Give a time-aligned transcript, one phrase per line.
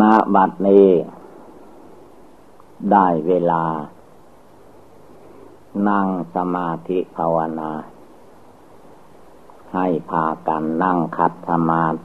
[0.00, 0.02] ณ
[0.34, 0.88] บัดนี้
[2.92, 3.64] ได้เวลา
[5.88, 7.72] นั่งสมาธิภาวนา
[9.74, 11.98] ให้พากันนั่งคัดสมาธิ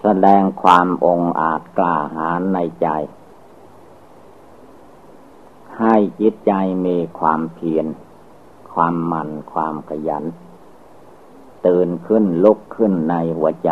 [0.00, 2.88] แสดงความองอาจกล้าหาญในใจ
[5.80, 6.52] ให้จิตใจ
[6.86, 7.86] มีความเพียร
[8.72, 10.24] ความมันความขยัน
[11.66, 13.70] ตื่นขึ้นลุกขึ้นในหัวใจ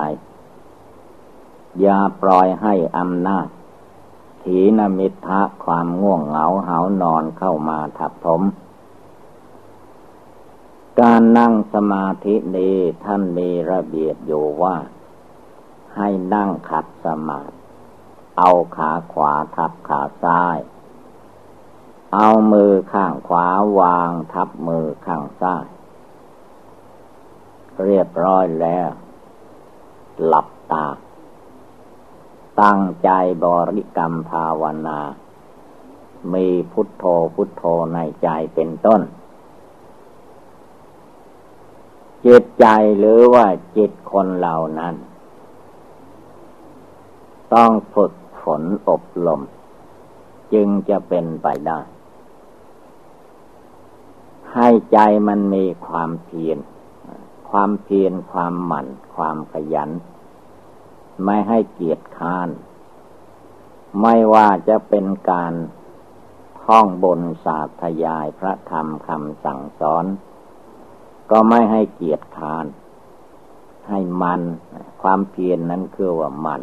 [1.81, 3.47] อย่าปล่อยให้อำนาจ
[4.43, 8.43] ถีนมิทะความง่วงเหงาเหานอนเข้ามาทับถม
[11.01, 14.77] การนั่งสมาธินี้ท่านมีระเบียบอยู่ว่า
[15.97, 17.55] ให้นั่งขัดสมาธิ
[18.39, 20.59] เอาขาขวาทับขาซ้าย
[22.15, 23.47] เอามือข้างขวา
[23.81, 25.67] วางทับมือข้างซ้าย
[27.85, 28.91] เรียบร้อยแล้ว
[30.27, 30.87] หลับตา
[32.63, 33.11] ตั้งใจ
[33.45, 33.47] บ
[33.77, 35.01] ริกรรมภาวนา
[36.35, 39.03] มีพุทโธพุทโธในใจเป็นต้น
[42.27, 42.67] จิตใจ
[42.99, 44.95] หรือว่าจิตคนเหล่านั้น
[47.55, 49.41] ต้องฝึกฝนอบรม
[50.53, 51.79] จึงจะเป็นไปได้
[54.55, 56.59] ให้ใจมันมีความเพียร
[57.51, 59.91] ความเพียรความหมั่น ความขยัน
[61.25, 62.49] ไม่ให้เกียจค้าน
[64.01, 65.53] ไม่ว่าจะเป็นการ
[66.65, 70.05] ท่องบนศาสยายพระธรรมคำสั่งสอน
[71.31, 72.67] ก็ไม่ให้เกียจค้าน
[73.89, 74.41] ให้มัน
[75.03, 76.61] ความเพียรนนั้นคือว่ามัน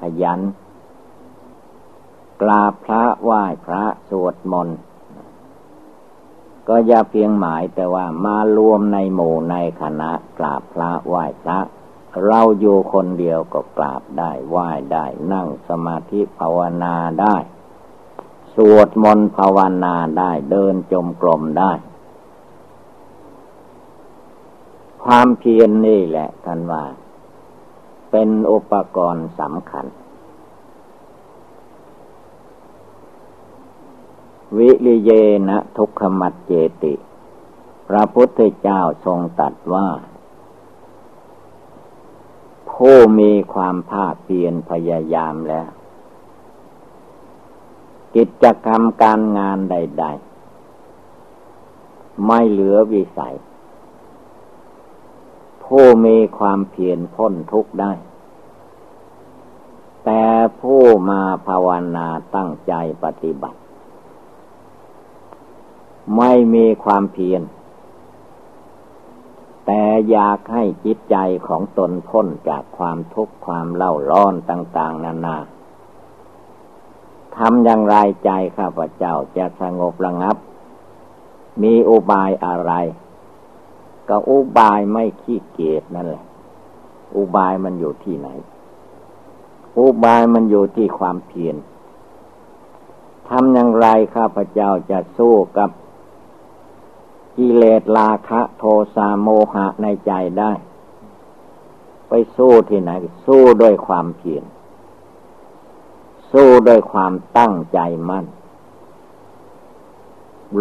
[0.00, 0.40] ขยัน
[2.42, 4.78] กราบพระไหว้พระสวดมนต์
[6.68, 11.58] ก็อย่าเพียงหมายแต่ว่ามารวมในหมู่ในคณะกราบพระไหว้พระ
[12.26, 17.36] เราอยู่คนเดียวก็กราบได้ไหว้ได้นั่งสมาธิภาวนาได้
[18.54, 21.72] สวดมนต์ภาวนาได้เดินจมกลมได้
[25.04, 26.84] ความเพียรนนี่แหละท่านว่า
[28.10, 29.86] เป็นอุปกรณ์สำคัญ
[34.56, 35.10] วิริเย
[35.48, 36.52] นะทุกขมัดเจ
[36.82, 36.94] ติ
[37.88, 39.86] พระพุทธเจ้าทรงตัดว่า
[42.74, 45.68] ผู้มีความภาคเพียรพยายามแล้ว
[48.14, 50.04] กิจกรรมการงานใด
[51.00, 53.36] ๆ ไม่เหลือวิสัย
[55.64, 57.92] ผู้มีความเพียรพ้นทุกข์ได้
[60.04, 60.24] แต่
[60.60, 62.72] ผู้มาภาวนาตั้งใจ
[63.04, 63.58] ปฏิบัติ
[66.16, 67.42] ไม่มีความเพียร
[69.66, 71.16] แต่อยากให้จิตใจ
[71.46, 75.36] ของตนพ้นจากความทุกข์ความเล่าร้อนต่าง ๆนานา
[77.36, 80.36] ทำอย่างไรใจข้าพเจ้าจะสงบระงับ
[81.62, 82.72] มีอุบายอะไร
[84.08, 86.24] ก็อุบายไม่ขี้เกียจนั่นแหละ
[87.16, 88.28] อุบายมันอยู่ที่ไหน
[89.78, 91.56] อุบายมันอยู่ที่ความเพียร
[93.28, 93.86] ทำอย่างไร
[94.16, 95.70] ข้าพเจ้าจะสู้กับ
[97.36, 98.64] กิเลสราคะโท
[98.94, 100.52] สะโมหะในใจได้
[102.08, 102.92] ไปสู้ที่ไหน
[103.26, 104.44] สู้ด้วยความเพียร
[106.32, 107.78] สู้ด้วยความตั้งใจ
[108.08, 108.26] มั่น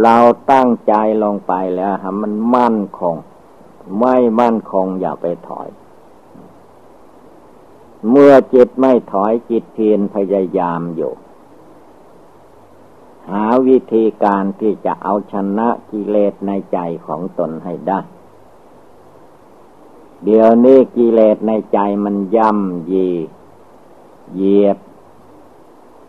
[0.01, 0.17] เรา
[0.51, 3.15] ตั้งใจลงไปแล้วมันมั่นคง
[3.99, 5.69] ไม่มั่นคงอย่าไปถอย
[8.09, 11.13] เมื่อจิตไม่ถอยจิตเพียรพยายามอยู่
[13.31, 17.99] หาวิธีการที่จะเอาชนะกิเลสในใจของตนให้ได้
[20.23, 23.07] เดี๋ยวนี้กิเลสในใจมันย่ำยี
[24.35, 24.77] เหยียบ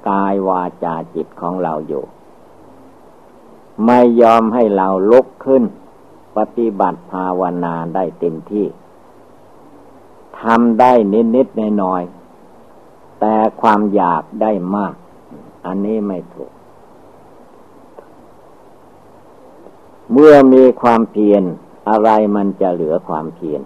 [0.09, 2.05] กายวาจาจิตของเราอยู่
[3.87, 5.65] ไม่ยอมให้เราลุกขึ้น
[6.37, 8.67] ปฏิบัติภาวนาได้เต็มที่
[10.41, 10.93] ทำได้
[11.37, 14.95] นิดๆหน่อยๆแต่ความอยากได้มาก
[15.67, 16.53] อันนี้ไม่ถูก
[20.17, 21.43] เมื่อมีความเพียร
[21.89, 23.61] อะไรมันจะเหลือความเพียร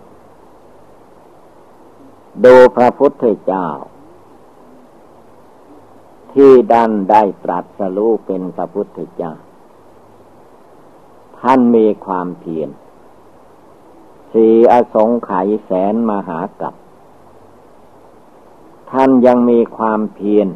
[2.44, 3.66] ดูพระพุทธเจ้า
[6.32, 9.32] ที่ดันได้ตรัสรู้เป็นพระพุทธเจ้า
[11.40, 12.68] ท่านมีความเพียร
[14.32, 16.74] สีอสงไขยแสนมหากับ
[18.90, 20.48] ท่านยังมีความเพียร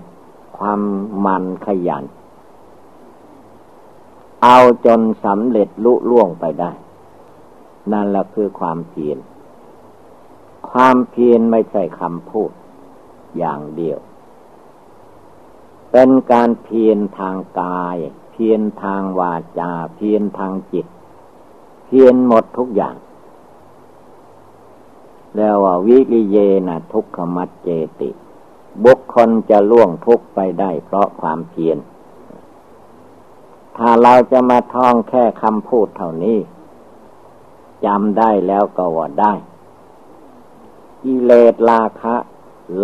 [0.58, 0.80] ความ
[1.24, 2.04] มันขยัน
[4.44, 6.72] เอาจนสำเร็จลุล่วงไปได้
[7.92, 9.18] นั่นแหละคือความเพียร
[10.70, 12.50] ความเพียรไม่ใช่คำพูด
[13.38, 13.98] อย่างเดียว
[15.90, 17.96] เป็นการเพียรทางกาย
[18.32, 20.86] เพียรทางวาจา เพียรทางจิต
[21.86, 22.96] เพียรหมดทุกอย่าง
[25.36, 26.36] แล้วว่าวิริเย
[26.68, 27.68] นะทุกขมัดเจ
[28.00, 28.10] ติ
[28.84, 31.78] บุคคลจะล่วงทุกไปได้เพราะความเพียร
[33.78, 36.38] ถ้าเราจะมาท่องแค่คำพูดเท่านี้
[37.84, 39.32] จำได้แล้วก็ว่าได้
[41.02, 42.16] กิเลสราคะ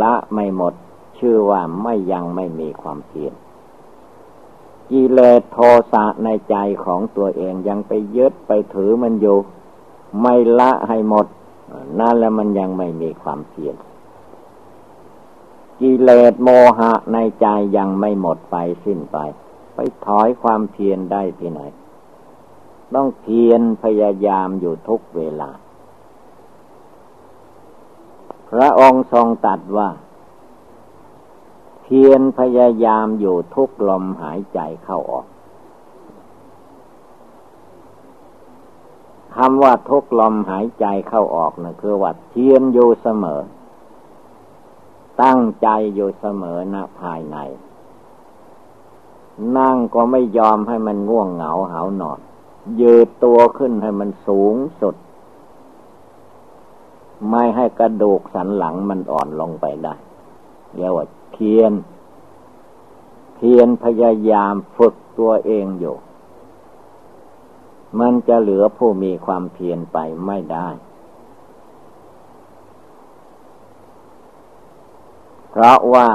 [0.00, 0.74] ละไม่หมด
[1.18, 3.34] ชื่อว่าไม่ยังไม่มีความเพียร
[4.90, 5.58] กิเลสโท
[5.92, 9.38] สะในใจของตัวเองยังไปยึดไปถือมันอยู่
[10.20, 11.26] ไม่ละให้หมด
[11.98, 13.76] นั่นแล้วมันยังไม่มีความเพียร
[15.80, 16.48] กิเลสโม
[16.78, 17.46] หะในใจ
[17.76, 19.18] ยังไม่หมดไปสิ้นไป
[19.80, 21.60] ไปถอยความเพียรได้ที่ไหน
[22.94, 25.50] ต้องเพียรพยายามอยู่ทุกเวลา
[28.50, 29.88] พระองค์ทรงตัดว่า
[31.82, 35.26] เพียรพยายามอยู่ทุกลมหายใจเข้าออก
[39.36, 43.40] คำว่าทุกลมหายใจเข้าออกนะคือว่าเพียรอยู่เสมอ
[45.22, 47.38] ตั้งใจอยู่เสมอนะภายใน
[49.58, 52.18] นั่งก็ไม่ยอมให้มันง่วงเหงาหานอน
[52.80, 54.94] ยืดตัวขึ้นให้มันสูงสุด
[57.30, 59.94] ไม่ให้กระดูกสันหลังมันอ่อนลงไปได้
[60.74, 61.72] เรียกว่าเพียน
[63.36, 65.96] เพียนพยายามฝึกตัวเองอยู่
[68.00, 70.68] มันจะเหลือผู้มีความเพียรไปไม่ได้
[75.50, 76.08] เพราะว่า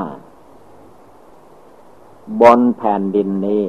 [2.42, 3.66] บนแผ่นดินนี้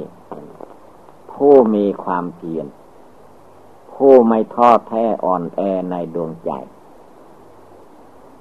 [1.33, 2.67] ผู้มีความเพียร
[3.95, 5.61] ผู้ไม่ท้อแท้อ่อนแอ
[5.91, 6.51] ในดวงใจ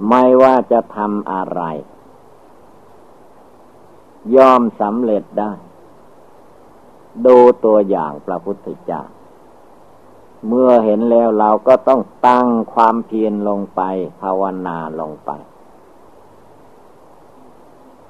[0.09, 1.61] ไม่ว่าจะทำอะไร
[4.35, 5.51] ยอมสำเร็จได้
[7.25, 9.01] ดูตัวอย่างพระพุทธเจ้า
[10.47, 13.81] เมื่อเห็นแล้วเราก็ต้องตั้งความเพียรลงไป
[14.21, 15.31] ภาวนาลงไป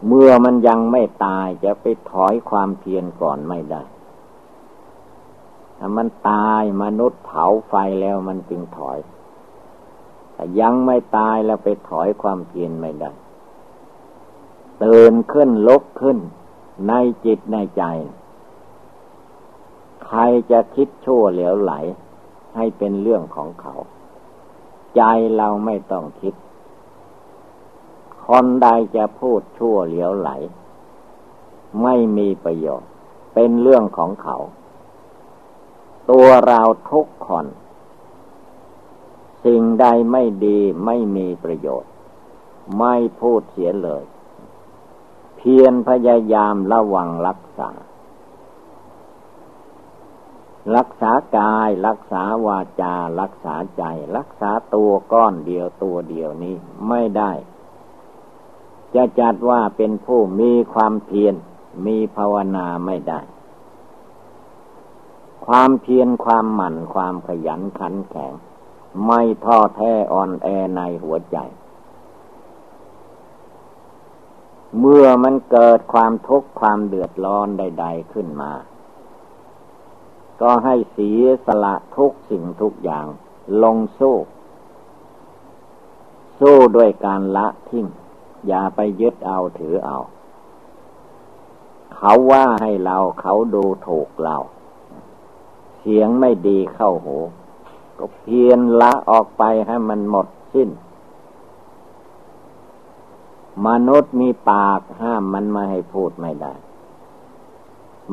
[0.08, 3.84] เมื่อมันยังไม่ตายจะไปถอยความเพียรก่อนไม่ได้
[5.78, 9.00] ถ้ามันตายมนุษย์เผาไฟแล้วมันจึงถอย
[10.34, 13.12] แต่ยังไม่ตายแล้วไปถอยความเพียรไม่ได้
[14.80, 16.18] เตื่นขึ้นลุกขึ้น
[16.88, 16.94] ใน
[17.26, 17.84] จิตในใจ
[20.06, 20.20] ใคร
[20.52, 21.74] จะคิดชั่วเหลวไหล
[22.56, 23.76] ให้เป็นเรื่องของเขา
[24.96, 25.02] ใจ
[25.36, 26.34] เราไม่ต้องคิด
[28.28, 30.30] คนใดจะพูดชั่วเหลวไหล
[31.84, 32.90] ไม่มีประโยชน์
[33.34, 34.38] เป็นเรื่องของเขา
[36.12, 36.62] ตัวเรา
[36.92, 37.46] ทุกคน
[39.46, 41.92] สิ่งใดไม่ดีไม่มีประโยชน์
[42.80, 44.04] ไม่พูดเสียเลย
[45.38, 47.70] เพียรพยายามระวังรักษา
[50.76, 53.84] รักษากายรักษาวาจา รักษาใจ
[54.18, 56.56] รักษาตัวก้อนเดียวตัวเดียวนี้
[56.90, 57.32] ไม่ได้
[58.96, 61.36] จะจัดว่าเป็นผู้มีความเพียร
[61.86, 63.20] มีภาวนาไม่ได้
[65.46, 68.34] ความเพียรความหมั่นความขยันขันแข็ง
[69.06, 71.38] ไม่ท้อแท้อ่อนแอในหัวใจ
[74.80, 78.54] เมื่อมันเกิดความทุกข์ความเดือดร้อนใด ๆขึ้นมา
[80.42, 83.06] ก็ให้เสียสละทุกสิ่งทุกอย่าง
[83.64, 84.16] ลงสู้
[86.40, 87.88] สู้ด้วยการละทิ้ง
[88.48, 89.98] อย่าไปยึดเอาถือเอา
[91.96, 94.38] เขาว่าให้เราเขาดูถูกเรา
[95.80, 97.18] เสียงไม่ดีเข้าหู
[97.98, 100.70] ก็เพียนละออกไปให้มันหมดสิ้น
[103.68, 106.54] มนุษย์มีปากห้ามมันไม่ให้พูดไม่ได้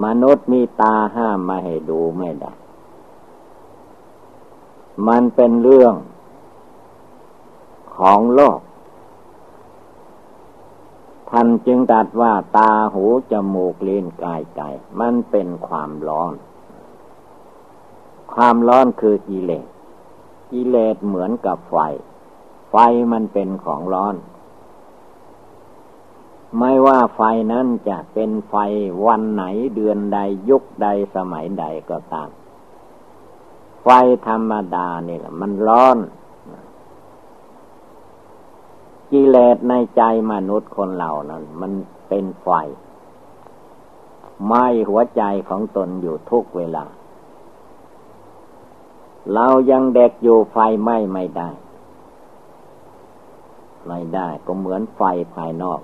[0.04, 2.52] มนุษย์มีตาห้ามไม่ให้ดูไม่ได้
[5.08, 5.94] มันเป็นเรื่อง
[7.98, 8.58] ของโลก
[11.30, 14.60] ท่านจึงตัดว่าตาหูจมูกลิ้นกายใจ
[15.00, 16.34] มันเป็นความร้อน
[18.34, 19.66] ความร้อนคือกิเลส
[20.50, 21.76] กิเลสเหมือนกับไฟ
[22.70, 22.76] ไฟ
[23.12, 24.16] มันเป็นของร้อน
[26.58, 27.20] ไม่ว่าไฟ
[27.52, 28.54] นั้นจะเป็นไฟ
[29.06, 29.44] วันไหน
[29.74, 30.18] เดือนใด
[30.48, 32.30] ยุคใดสมัยใดก็ตาม
[33.82, 33.88] ไฟ
[34.26, 35.98] ธรรมดานี่แหละมันร้อน
[39.12, 40.02] กิเลสในใจ
[40.32, 41.72] มนุษย์คนเหล่านั้น มัน
[42.08, 42.48] เป็นไฟ
[44.46, 46.84] ไหม้หัวใจของตนอยู่ทุกเวลา
[49.34, 51.50] เรายังเด็กอยู่ไฟไหม้ไม่ได้
[53.86, 55.02] ไม่ได้ก็เหมือนไฟ
[55.34, 55.80] ภายนอก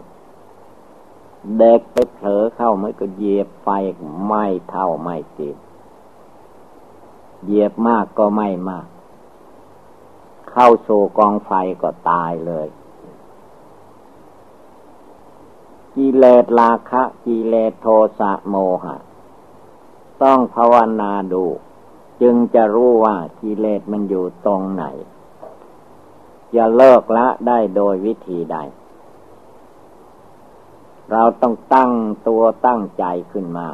[1.59, 3.69] เด็กไปเผลอเข้ามันก็เหยียบไฟ
[4.27, 5.57] ไม่เท่าไม่ติด
[7.45, 8.87] เหยียบมากก็ไม่มาก
[10.51, 11.53] เข้าสู่กองไฟ
[11.83, 12.67] ก็ตายเลย
[15.97, 17.87] กิเลสราคะกิเลสโท
[18.19, 18.97] สะโมหะ
[20.23, 21.45] ต้องภาวนาดู
[22.23, 24.85] จึงจะรู้ว่ากิเลสมันอยู่ตรงไหน
[26.55, 28.57] จะเลิกละได้โดยวิธีใด
[31.13, 31.93] เราต้องตั้ง
[32.29, 33.69] ตัวตั้งใจขึ้นมา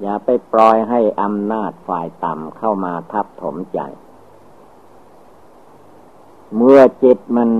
[0.00, 3.80] อย่าไปปล่อยให้อำนาจฝ่ายต่ำเข้ามาทับถมใจ
[6.56, 7.50] เมื่อจิตมัน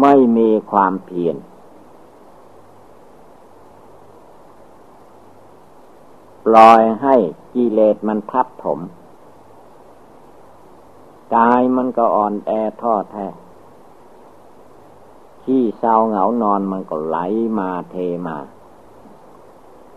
[0.00, 1.36] ไม่มีความเพียร
[6.46, 7.16] ปล่อยให้
[7.54, 8.80] กิเลสมันทับถม
[11.34, 13.26] กายมันก็อ่อนแอท้อแท้
[15.44, 17.16] ที่เศร้าเหงานอนมันก็ไหล
[17.58, 18.36] มาเทมา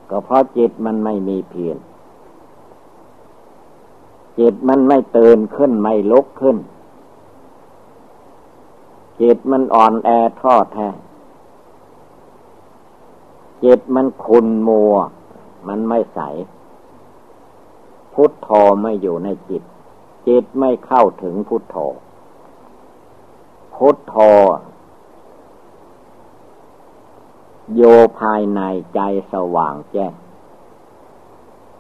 [0.10, 1.78] ก็เพราะจิตมันไม่มีเพียร
[4.40, 6.58] จิตมันไม่ตื่นขึ้นไม่ลุกขึ้น
[9.20, 10.10] จิตมันอ่อนแอ
[10.42, 10.90] ท้อแท้
[13.64, 14.96] จิตมันขุนมัว
[15.68, 16.20] มันไม่ใส
[18.14, 18.50] พุทโธ
[18.82, 19.64] ไม่อยู่ในจิต
[20.28, 21.78] จิตไม่เข้าถึงพุทโธ
[23.76, 24.16] พุทโธ
[27.76, 27.82] โย
[28.20, 28.62] ภายใน
[28.96, 29.00] ใจ
[29.34, 30.14] สว่างแจ้ง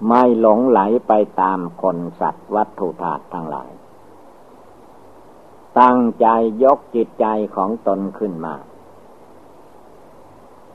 [0.07, 1.11] ไม่หลงไหลไป
[1.41, 3.69] ตามคนสัตว์วัตถุธาตุทั้งหลาย
[5.79, 6.27] ตั้งใจ
[6.63, 7.25] ยกจิตใจ
[7.55, 8.55] ของตนขึ้นมา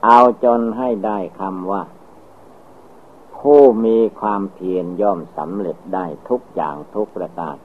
[0.05, 1.83] เอาจนให้ได้คำว่า
[3.37, 7.57] ผู้มีความเพียรย่อมสำเร็จได้ทุกอย่างทุกประการ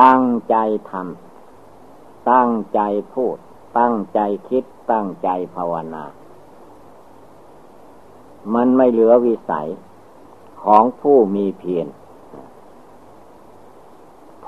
[0.00, 0.56] ตั้งใจ
[0.90, 2.80] ทำตั้งใจ
[3.12, 3.36] พูด
[3.78, 6.04] ตั้งใจคิด ตั้งใจภาวนา
[8.54, 9.68] มันไม่เหลือวิสัย
[10.62, 11.86] ของผู้มีเพียร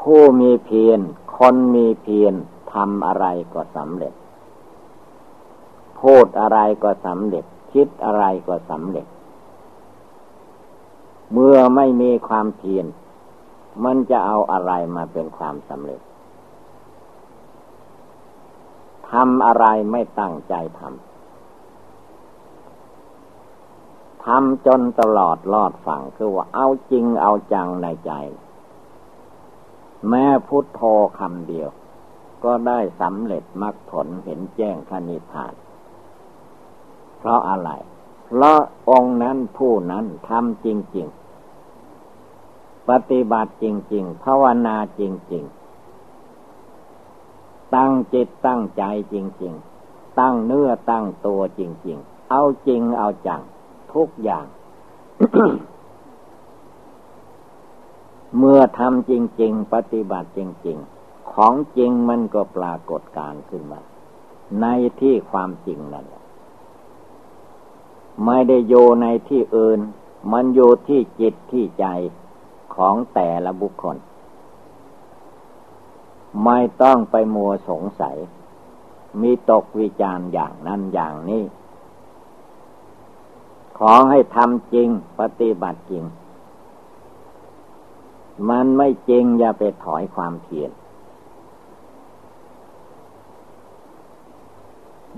[0.05, 1.01] ผู้มีเพียร
[1.37, 2.35] คนมีเพียร
[2.73, 4.15] ทำอะไรก็สำเร็จ
[6.01, 9.07] พูดอะไรก็สำเร็จ คิดอะไรก็สำเร็จ
[11.33, 12.87] เมื่อไม่มีความเพียร
[13.85, 16.01] มันจะเอาอะไรมาเป็นความสำเร็จ
[19.11, 28.13] ทำอะไรไม่ตั้งใจทำทำจนตลอดรอดฝั่งคือว่าเอาจริงเอาจังในใจ
[30.09, 30.81] แม้พุทโธ
[31.19, 31.69] คำเดียว
[32.45, 35.55] ก็ได้สำเร็จมรรคผลเห็นแจ้งขณิพาน
[37.19, 37.71] เพราะอะไร
[38.27, 38.59] เพราะ
[38.91, 41.07] องค์นั้นผู้นั้นทำจริง
[41.93, 45.45] ๆ ปฏิบัติจริง ๆ ภาวนาจริง
[46.79, 48.85] ๆ ตั้งจิตตั้งใจ
[49.15, 49.53] จริง
[49.87, 53.41] ๆ ตั้งเนื้อตั้งตัวจริง ๆ เอาจริงเอาจัง
[53.95, 54.45] ทุกอย่าง
[58.39, 59.13] เมื่อทำจ
[59.43, 63.81] ริง ๆ ปฏิบัติจริง ๆ ของจริงมันก็ปรากฏการขึ้นมา
[64.61, 64.67] ใน
[65.01, 66.23] ที่ความจริงนั่นแหละ
[68.25, 69.81] ไม่ได้โยในที่อื่น
[70.33, 71.87] มันโยที่จิตที่ใจ
[72.75, 73.97] ของแต่ละบุคคล
[76.45, 78.17] ไม่ต้องไปมัวสงสัย
[79.21, 81.45] มีตกวิจารณ์อย่างนั้นอย่างนี้
[83.79, 84.89] ขอให้ทำจริง
[85.21, 86.05] ปฏิบัติจริง
[88.51, 90.71] มันไม่จริงอย่าไปถอยความเพียร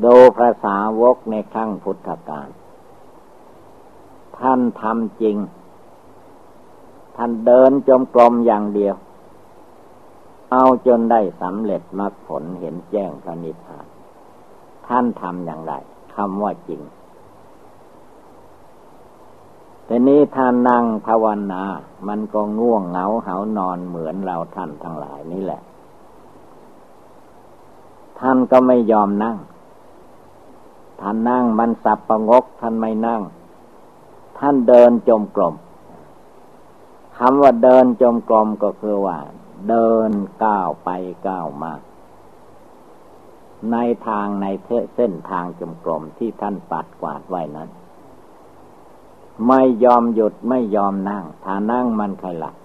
[0.05, 2.49] ดูภาษาวกในครั้งพุทธกาล
[4.39, 5.37] ท่านทำจริง
[7.17, 8.95] ท่านเดินจมกลมอย่างเดียว
[10.53, 13.87] เอาจนได้สำเร็จมรรคผลเห็นแจ้งพระนิพพาน
[14.87, 15.73] ท่านทำอย่างไร
[16.15, 16.81] คำว่าจริง
[19.87, 21.63] แต่นี้ถ้านั่งภาวนา
[22.09, 25.63] มันก็ง่วงเหงาเหานอนเหมือนเราท่านทั้งหลายนี่แหละ
[28.21, 29.37] ท่านก็ไม่ยอมนั่ง
[31.01, 33.23] ท่านนั่งมันสับประงก ท่านไม่นั่ง
[34.39, 35.55] ท่านเดินจมกลม
[37.19, 39.19] คำว่าเดินจมกลมก็คือว่า
[39.69, 40.11] เดิน
[40.45, 40.89] ก้าวไป
[41.27, 41.73] ก้าวมา
[43.73, 43.77] ใน
[44.09, 44.47] ทางใน
[44.97, 47.69] เส้นทางจมกลมที่ท่านปัดกวาดไว้นั้น
[49.49, 52.57] ไม่ยอมหยุดไม่ยอมนั่ง ถ้านั่งมันใครหลับ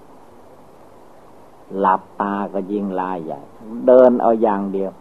[1.80, 3.42] หลับตาก็ยิงลายใหญ่
[3.88, 4.92] เดินเอาอย่างเดียว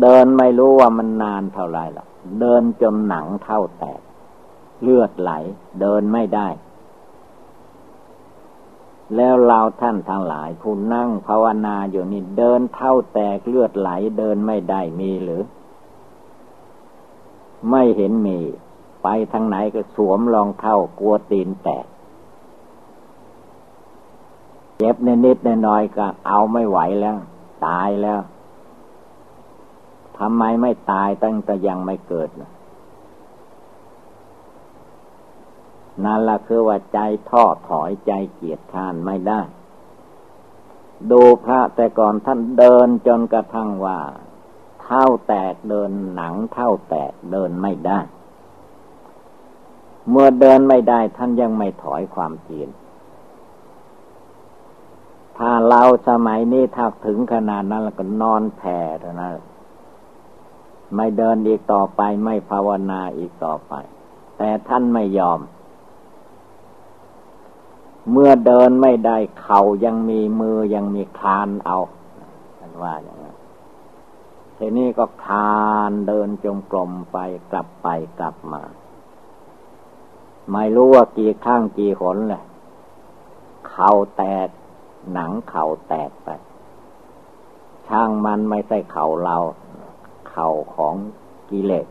[0.00, 2.08] เดินไม่รู้ว่ามันนานเท่าไรหรอก
[2.40, 4.00] เดินจนหนังเท่าแตก
[4.82, 5.32] เลือดไหล
[5.80, 6.48] เดินไม่ได้
[9.16, 15.42] แล้วเราท่านทั้งหลายผู้นั่งภาวนาอยู่นี่เดินเท่าแตกเลือดไหล เดินไม่ได้มีหรือ
[17.70, 18.38] ไม่เห็นมี
[19.04, 21.86] ไปทางไหนก็สวมรองเท้ากลัวตีนแตก
[24.78, 27.16] เจ็บนิดๆน้อยๆก็เอาไม่ไหวแล้ว
[27.66, 28.20] ตายแล้ว
[30.18, 32.50] ทำไมไม่ตายตั้งแต่ยังไม่เกิดนะ
[36.04, 36.98] นั่นละคือว่าใจ
[37.30, 39.40] ท้อถอยใจเกียดทานไม่ได้
[41.10, 43.98] ดูพระแต่ก่อนท่านเดินจนกระทั่งว่า
[44.82, 47.98] เท่าแตกเดินหนังเท่าแตกเดินไม่ได้
[50.10, 52.68] เมื่อเดินไม่ได้ท่านยังไม่ถอยความเพียร
[55.38, 59.32] ถ้าเราสมัยนี้ถ้าถึงขนาดนั้นแล้วก็นอนแผ่เท่านั้น
[60.94, 63.72] ไม่เดินอีกต่อไปไม่ภาวนาอีกต่อไป
[64.38, 65.40] แต่ท่านไม่ยอม
[68.10, 71.78] เมื่อเดินไม่ได้เข่ายังมีมือยังมีคลานเอา
[72.58, 73.36] ท่านว่าอย่างนั้น
[74.56, 77.18] ทีนี้ก็คลานเดินจงกรมไป
[77.50, 78.62] กลับไปกลับมา
[80.52, 82.42] ไม่รู้ว่ากี่ข้างกี่หนเลย
[83.68, 84.48] เข่าแตก
[85.12, 86.28] หนังเข่าแตกไป
[87.88, 89.36] ช่างมันไม่ใช่เข่าเรา
[90.30, 90.94] เข่าของ
[91.50, 91.86] กิเลส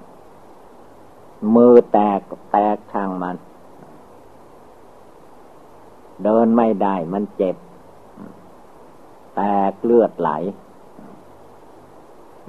[1.55, 2.19] มือแตก
[2.51, 3.37] แตกช่างมัน
[6.23, 7.55] เดินไม่ได้มันเจ็บ
[9.35, 9.41] แต
[9.71, 10.31] กเลือดไหล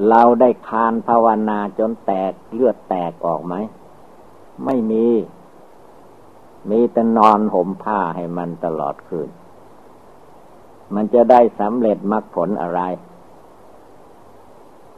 [0.09, 3.55] เราได้คานภาวนาจนแตกเลือดแตกออกไหม
[4.65, 5.07] ไม่มี
[6.71, 9.31] มีแต่นอนห่มผ้าให้มันตลอดคืน
[10.95, 12.81] มันจะได้สำเร็จมรรคผลอะไร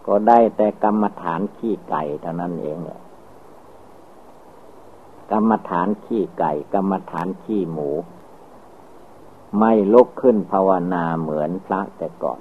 [0.06, 3.00] ก็ได้แต่กรรมฐานขี้ไก่เท่านั้นเองเลย
[5.32, 7.90] กรรมฐานขี้ไก่ กรรมฐานขี้หมู
[9.58, 12.40] ไม่ลุกขึ้นภาวนาเหมือนพระแต่ก่อน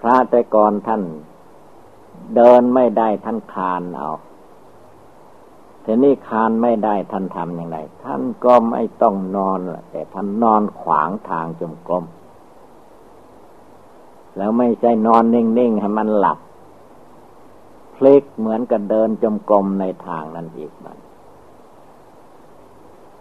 [0.00, 1.02] พระแต่ก่อนท่าน
[2.36, 4.10] เดินไม่ได้ท่านคานเอา
[5.84, 9.58] ทีนี้คานไม่ได้ท่านทำอย่างไร ท่านก็ไม่ต้องนอน
[9.90, 12.04] แต่ท่านนอนขวางทางจมกลม
[14.36, 16.38] แล้วไม่ใช่นอนนิ่งๆให้มันหลับ
[17.94, 20.98] พลิกเหมือนกับเดินจมกลมในทางนั้นอีกมัน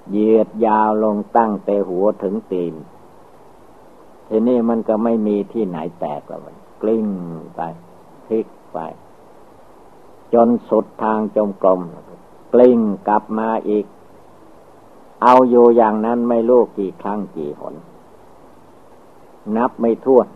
[0.10, 2.76] เหยียดยาวลงตั้งแต่หัวถึงตีน
[4.28, 7.08] ทีนี้มันก็ไม่มีที่ไหนแตกแล้วมันกลิ้ง
[7.56, 7.62] ไป
[8.26, 8.80] พลิกไป
[10.34, 11.82] จนสุดทางจมกลม
[12.54, 13.86] กลิ้งกลับมาอีก
[15.24, 17.76] เอาอยู่อย่างนั้นไม่รู้กี่ครั้งกี่หน
[19.56, 20.28] นับไม่ถ้วน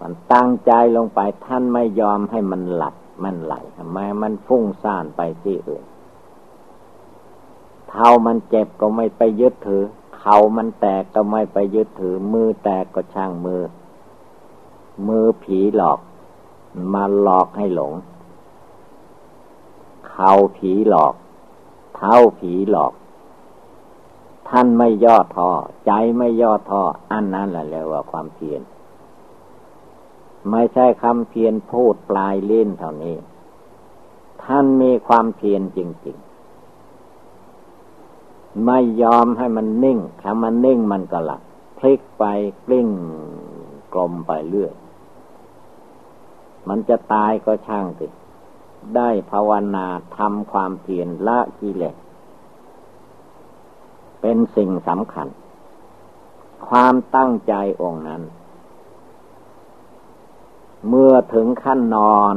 [0.00, 5.84] มันตั้งใจลงไปท่านไม่ยอมให้มันหลับมันไหลทำไมมันฟุ้งซ่านไปที่อื่น
[7.88, 9.84] เท้ามันเจ็บก็ไม่ไปยึดถือ
[10.18, 13.62] เข่ามันแตกก็ไม่ไปยึดถือ มือแตกก็ช่างมือ
[15.08, 15.98] มือผีหลอก
[16.94, 17.92] มาหลอกให้หลง
[20.10, 21.14] เข่าผีหลอก
[21.94, 22.92] เท้าผีหลอก
[24.48, 25.50] ท่านไม่ย่อท้อ
[25.86, 28.60] ใจไม่ย่อท้ออันนั้นแหละเรียกว่าความเพียร
[30.50, 33.16] ไม่ใช่คำเพียรพูดปลายเล่นเท่านี้
[34.44, 36.16] ท่านมีความเพียรจริง
[37.80, 41.40] ๆ ไม่ยอมให้มันนิ่งถ้ามันนิ่งมันก็หลับ
[41.78, 42.24] พลิกไป
[42.66, 42.88] กลิ้ง
[43.92, 44.72] กลมไปเรื่อย
[46.68, 48.06] มันจะตายก็ช่างสิ
[48.96, 51.96] ได้ภาวนาทำความเพียรละกิเลส
[54.20, 55.28] เป็นสิ่งสำคัญ
[56.68, 58.22] ความตั้งใจองค์นั้น
[60.88, 62.36] เมื่อถึงขั้นนอน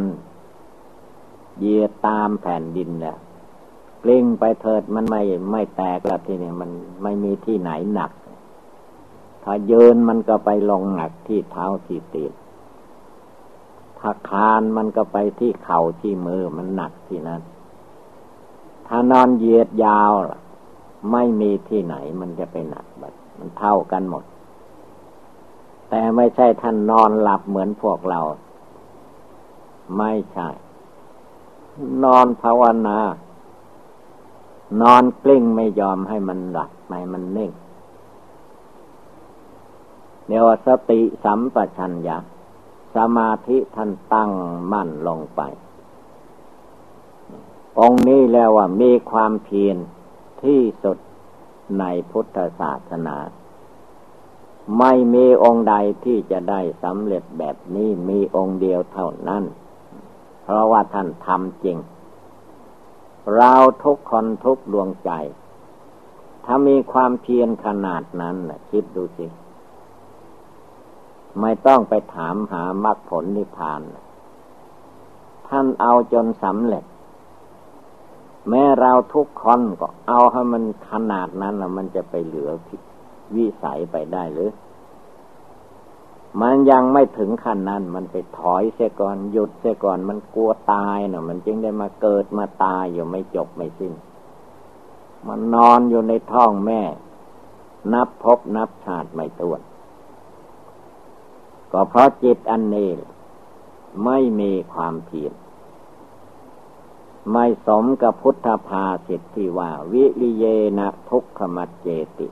[1.59, 3.17] เยียตามแผ่นดินเนี่ย
[4.03, 6.71] กลิ้งไปเถิดมันไม่ไม่แตกล้วทีนี้มัน
[7.03, 8.11] ไม่มีที่ไหนหนัก
[9.43, 12.33] ถ้าเยินมันก็ไปลงหนักที่เท้าที่ตีน
[14.05, 17.41] ถ้าคานมันก็ไปที่เข่าที่มือมันหนักที่นั้น
[18.87, 20.11] ถ้านอนเหยียดยาว
[21.11, 24.23] ไม่มีที่ไหนมันจะไปหนักแบบมันเท่ากันหมด
[25.89, 28.19] แต่ไม่ใช่ท่านนอนหลับเหมือนพวกเรา
[29.97, 30.49] ไม่ใช่
[32.03, 32.97] นอนภาวนา
[34.81, 37.51] นอนกลิ้งไม่ยอมให้มันหลับไม่มันนิ่ง
[40.27, 42.17] เรียกว่าสติสัมปชัญญะ
[42.95, 44.31] สมาธิท่านตั้ง
[44.71, 45.41] มั่นลงไป
[47.79, 49.77] องค์นี้แล้วว่ามีความเพียร
[50.43, 50.97] ที่สุด
[51.79, 53.17] ในพุทธศาสนา
[54.79, 59.43] ไม่มีองค์ใดที่จะได้สำเร็จแบบนี้มีองค์เดียวเท่านั้น
[60.43, 61.77] เพราะว่าท่านทำจริง
[63.35, 63.53] เรา
[63.83, 65.11] ทุกคนทุกดวงใจ
[66.45, 68.35] ถ้ามีความเพียรขนาดนั้น
[68.69, 69.25] คิดดูสิ
[71.41, 73.81] ไม่ต้องไปถามหามรรคผลนิพพาน
[75.47, 76.85] ท่านเอาจนสำเร็จ
[78.49, 82.49] แม้เราทุกคนก็เอาให้มันขนาดนั้นแล้วมันจะไปเหลือ
[83.35, 84.51] วิสัยไปได้หรือ
[86.41, 93.93] มันยังไม่ถึงขั้นนั้น มันไปถอยเสียก่อนหยุดเสียก่อนมันกลัวตายเนาะมันจึงได้มาเกิดมาตายอยู่ไม่จบไม่สิ้น
[95.27, 96.81] มันนอนอยู่ในท้องแม่
[97.93, 99.61] นับพบนับชาติไม่ตัวน
[101.73, 102.89] ก็เพราะจิตอันนี้
[104.05, 105.33] ไม่มีความเพียร
[107.31, 110.45] ไม่สมกับพุทธภาสิทธิว่า วิริเย
[110.77, 111.87] นะทุกขมัจเจ
[112.19, 112.27] ติ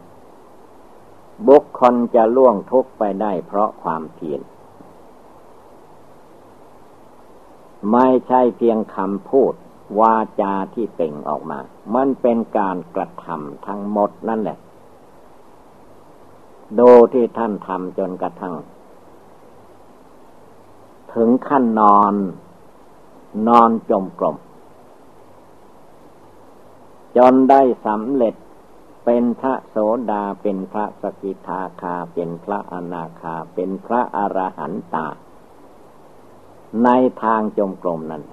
[1.48, 4.42] บุคคลจะล่วงทุกไปได้เพราะความเพียร
[7.92, 9.54] ไม่ใช่เพียงคำพูด
[10.00, 11.60] วาจาที่เป่งออกมา
[11.96, 14.58] มันเป็นการกระทำทั้งหมดนั่นแหละ
[16.76, 16.82] โด
[17.14, 18.56] ที่ท่านทำจนกระทั่ง
[21.16, 22.14] ถึงขั้นนอน
[23.48, 24.38] นอนจมกลม
[27.18, 28.36] จนได้สำเร็จ
[29.06, 29.76] เป็นพระโส
[30.12, 35.08] ดาเป็นพระสกิทาคา เป็นพระอนาคา เป็นพระอรหันตา
[36.84, 36.90] ใน
[37.24, 38.24] ทางจมกลมนั้น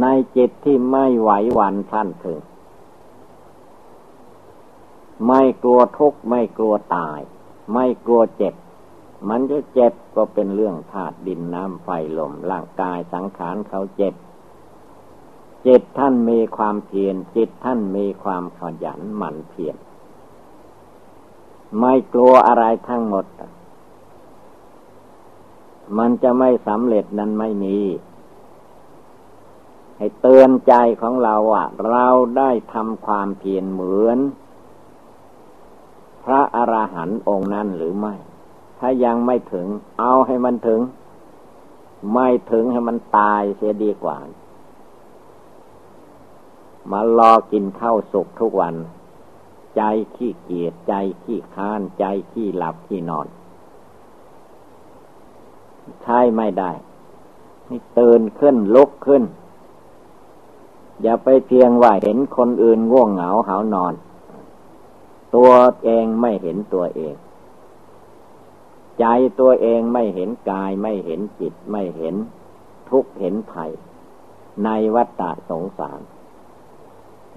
[0.00, 2.40] ในจิตที่ไม่ไหวหวั่นท่านถึง
[5.26, 7.20] ไม่กลัวทุกข์ไม่กลัวตาย
[7.74, 8.54] ไม่กลัวเจ็บ
[9.28, 14.14] มันจะเจ็บก็เป็นเรื่องธาตุดินน้ำไฟลมร่างกายสังขารเขาเจ็บ
[15.66, 19.76] จิตท่านมีความเพียรจิตท่านมีความขยันหมั่นเพียร
[21.78, 23.26] ไม่กลัวอะไรทั้งหมด
[25.98, 27.78] มันจะไม่สำเร็จนั้นไม่มี
[29.96, 32.06] ให้เตือนใจของเราว่าเรา
[32.38, 34.18] ได้ทำความเพียรเหมือน
[36.24, 38.14] พระอรหันต์องค์นั้นหรือไม่
[38.84, 39.66] ถ้ายังไม่ถึง
[39.98, 40.80] เอาให้มันถึง
[42.12, 44.16] ไม่ถึงให้มันตายเสียดีกว่า
[46.90, 48.74] มารอกินข้าวสุกทุกวัน
[49.76, 49.82] ใจ
[50.14, 53.26] ขี้เกียจใจขี้ค้าน ใจขี้หลับขี้นอน
[56.02, 56.70] ใช่ไม่ได้
[57.66, 59.22] ให้ตื่นขึ้นลุกขึ้น
[61.02, 63.94] อย่าไปเพียงว่าเห็นคนอื่นง่วงเหงาหานอน
[65.34, 65.50] ตัว
[65.84, 67.14] เองไม่เห็นตัวเอง
[69.00, 69.06] ใจ
[69.40, 72.14] ตัวเองไม่เห็นกายไม่เห็นจิตไม่เห็น
[72.90, 73.72] ทุกเห็นภัย
[74.64, 76.00] ในวัฏฏะสงสาร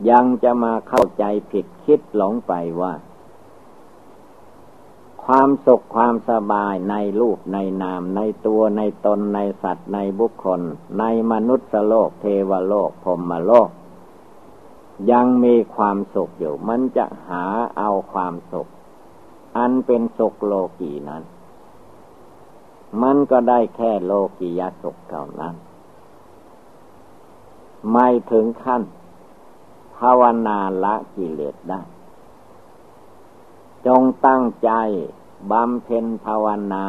[0.09, 2.93] ยังจะมาเข้าใจผิดคิดหลงไปว่า
[5.25, 10.61] ความสุขความสบายในรูปในนามในตัวในตนในสัตว์ในบุคคล
[10.99, 13.69] ในมนุษย์โลก เทวโลกพรมโลก
[15.11, 17.45] ยังมีความสุขอยู่ มันจะหา
[17.77, 18.67] เอาความสุข
[19.57, 21.23] อันเป็นสุขโลกีนั้น
[23.01, 25.55] มันก็ได้แค่โลกียสุขเท่านั้น
[27.91, 28.83] ไม่ถึงขั้น
[29.97, 31.81] ภาวนาละกิเลสได้
[33.87, 34.71] จงตั้งใจ
[35.51, 36.85] บำเพ็ญภาวนา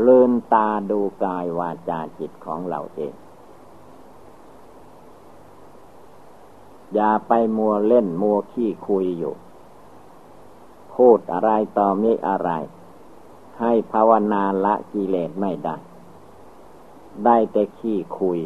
[0.00, 3.14] เลื่นตาดูกายวาจาจิตของเราเอง
[6.94, 9.34] อย่าไปมัวเล่นมัวขี้คุยอยู่
[10.94, 12.50] พูดอะไรต่อมิอะไร
[13.62, 15.76] ให้ภาวนาละกิเลสไม่ได้
[17.24, 18.38] ได้แต่ขี้คุย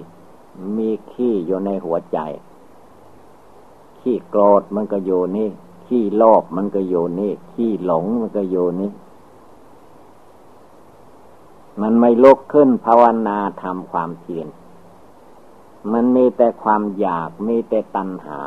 [0.76, 2.18] มีขี้อยู่ในหัวใจ
[3.98, 5.48] ขี้โกรธมันก็อยู่นี่
[5.87, 8.92] ขี้โลภมันก็อยู่นี่ ขี้หลงมันก็อยู่นี่
[11.83, 14.48] มันไม่ลุกขึ้นภาวนาทำความเพียร
[15.92, 18.42] มันมีแต่ความอยากมีแต่ตัณหา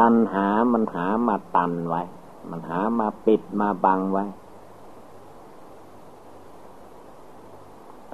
[0.00, 2.02] ตัณหามันหามาตันไว้
[2.50, 4.24] มันหามาปิดมาบังไว้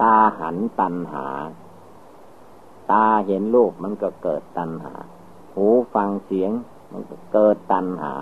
[0.01, 1.27] ตาหันตัณหา
[2.91, 4.93] ตาเห็นรูปมันก็เกิดตัณหา
[5.55, 6.51] หูฟังเสียง
[6.91, 7.01] มัน
[7.33, 8.13] เกิดตัณหา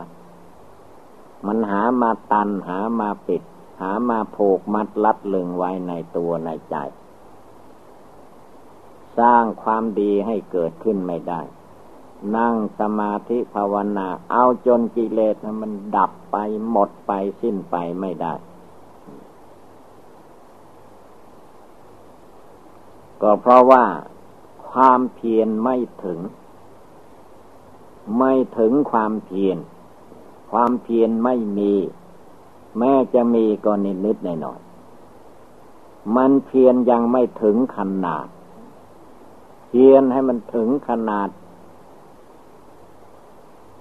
[1.48, 3.44] มันหามาตันหามาปิด
[3.82, 6.76] หามาผูกมัดลัดลึงไว้ในตัวในใจ
[9.20, 11.42] สร้างความดีให้เกิดขึ้นไม่ได้
[12.38, 16.38] นั่งสมาธิภาวนา เอาจนกิเลสมันดับไป
[16.70, 17.12] หมดไป
[17.42, 18.34] สิ้นไปไม่ได้
[23.22, 23.86] ก็เพราะว่า
[24.70, 26.20] ความเพียรไม่ถึง
[28.18, 29.58] ไม่ถึงความเพียร
[30.52, 31.74] ความเพียรไม่มี
[32.78, 34.60] แม้จะมีก็นิดนิดหน่อยหน่อย
[36.16, 38.28] มันเพียรยังไม่ถึงขนาด
[39.68, 41.30] เพียรให้มันถึงขนาด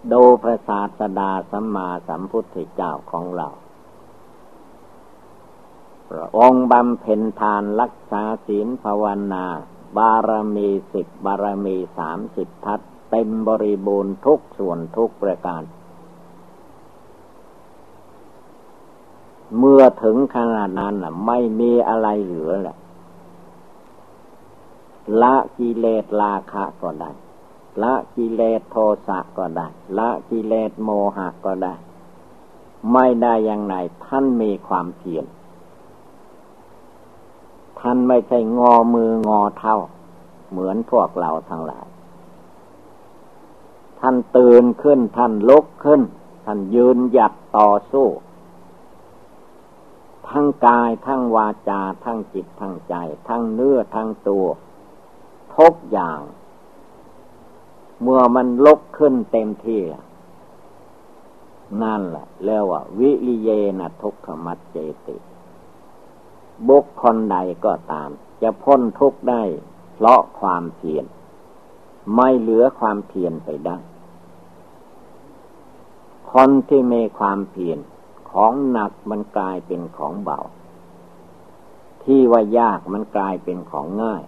[0.08, 3.48] โดพระศาสดาสัมมาสัมพุทธเจ้าของเรา
[6.08, 9.44] พระองค์บำเพ็ญทานรักษาศีลภาวนา
[9.96, 15.62] บารมีสิบบารมีสามสิบทัศเต็มบริบูรณ์ทุกส่วนทุกประการ
[19.58, 20.94] เมื่อถึงขนาดนั้น
[21.26, 22.76] ไม่มีอะไรเหลือแหละ
[25.22, 27.10] ละกิเลสราคะก็ได้
[27.82, 29.66] ละกิเลสโทสะก็ได้
[29.98, 31.74] ละกิเลสโมหะก็ได้
[32.92, 33.74] ไม่ได้อย่างไร
[34.06, 35.24] ท่านมีความเพียร
[37.80, 39.76] ท่านไม่ใช่งอมืองอเท้า
[40.50, 41.86] เหมือนพวกเราทั้งหลาย
[44.00, 46.02] ท่านตื่นขึ้นท่านลุกขึ้น
[46.44, 48.06] ท่านยืนหยัดต่อสู้
[50.28, 52.94] ทั้งกายทั้งวาจาทั้งจิตทั้งใจ
[53.28, 54.46] ทั้งเนื้อทั้งตัว
[55.56, 56.20] ทุกอย่าง
[58.02, 59.80] เมื่อมันลุกขึ้นเต็มที่
[61.82, 65.16] นั่นแหละเรียกว่า วิริเยนะทุกขมัจเจติ
[66.68, 68.10] บุคคลใดก็ตาม
[68.42, 69.42] จะพ้นทุกข์ได้
[69.94, 71.04] เพราะความเพียร
[72.14, 73.76] ไม่เหลือความเพียรไปได้
[76.32, 77.78] คนที่มีความเพียร
[78.30, 80.40] ของหนักมันกลายเป็นของเบา
[82.04, 84.22] ที่ว่ายากมันกลายเป็นของง่าย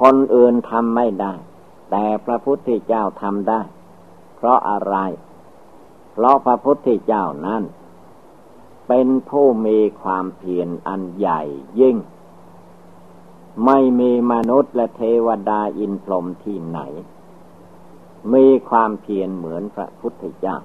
[0.00, 1.34] คนอื่นทำไม่ได้
[1.90, 3.60] แต่พระพุทธเจ้าทำได้
[4.36, 4.96] เพราะอะไร
[6.12, 7.62] เพราะพระพุทธเจ้านั้น
[8.88, 11.42] เป็นผู้มีความเพียรอันใหญ่
[11.80, 11.96] ยิ่ง
[13.66, 16.80] ไม่มีมนุษย์และเทวดาอินพรหมที่ไหน
[18.32, 20.56] มีความเพียรเหมือนพระพุทธเจ้า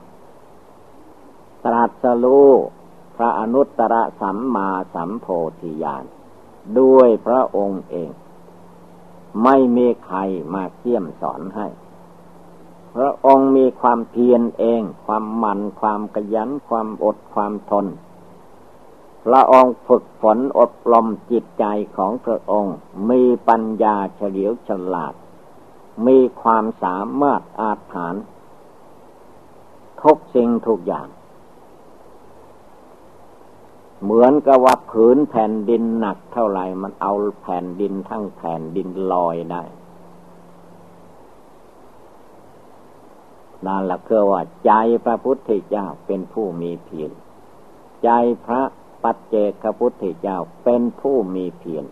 [1.65, 2.49] ตรัสรู้
[3.15, 5.27] พระอนุตตรสัมมาสัมโพ
[5.59, 6.05] ธิญาณ
[6.79, 8.09] ด้วยพระองค์เอง
[9.43, 10.17] ไม่มีใคร
[10.53, 11.67] มาเขี่ยมสอนให้
[12.95, 17.85] พระองค์มีความเพียรเอง ความมัน ความกยัน ความอด ความทน
[19.25, 21.65] พระองค์ฝึกฝนอบรมจิตใจ
[21.97, 22.75] ของพระองค์
[23.09, 25.13] มีปัญญาเฉลียวฉลาด
[26.07, 28.15] มีความสามารถอาถาน
[30.01, 31.07] ทุกสิ่งทุกอย่าง
[34.03, 39.63] เหมือนกับว่าผืนแผ่นดินหนักเท่าไหร่มันเอาแผ่นดินทั้งแผ่นดินลอยได้
[43.65, 44.71] นั่นแหละคือว่าใจ
[45.03, 47.11] พระพุทธเจ้าเป็นผู้มีเพียร
[48.03, 48.09] ใจ
[48.45, 48.61] พระ
[49.03, 51.85] ปัจเจกพุทธเจ้าเป็นผู้มีเพียร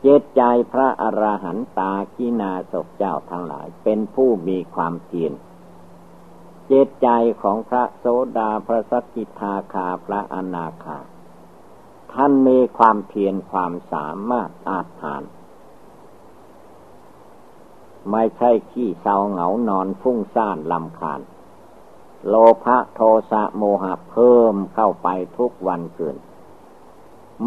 [0.00, 5.32] เจตใจพระอระหันตากินาศเจ้าทั้งหลาย เป็นผู้มีความเพียร
[6.66, 7.08] เจตใจ
[7.42, 8.04] ของพระโส
[8.38, 10.98] ดาพระสกิทาคาพระอนาคา
[12.12, 15.22] ท่านมีความเพียรความสามารถอาจผ่าน
[18.10, 21.20] ไม่ใช่ขี้เศร้าเหงานอนฟุ้งซ่านลำคาญ
[22.28, 22.34] โล
[22.64, 25.08] ภะโทสะโมหะเพิ่มเข้าไป
[25.38, 26.16] ทุกวันเกิน